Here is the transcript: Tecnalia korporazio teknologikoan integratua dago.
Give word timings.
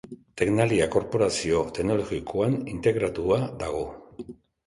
Tecnalia 0.41 0.85
korporazio 0.93 1.59
teknologikoan 1.79 2.57
integratua 2.73 3.39
dago. 3.65 3.85